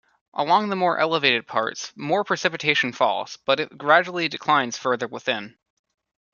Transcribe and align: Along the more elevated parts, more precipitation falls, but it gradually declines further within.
Along 0.33 0.69
the 0.69 0.75
more 0.75 0.97
elevated 0.97 1.45
parts, 1.45 1.93
more 1.95 2.23
precipitation 2.23 2.91
falls, 2.91 3.37
but 3.45 3.59
it 3.59 3.77
gradually 3.77 4.27
declines 4.27 4.75
further 4.75 5.05
within. 5.05 5.59